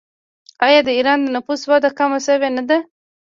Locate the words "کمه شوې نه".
1.97-2.63